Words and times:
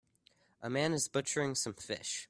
A 0.63 0.67
man 0.67 0.93
is 0.93 1.07
butchering 1.07 1.53
some 1.53 1.75
fish. 1.75 2.19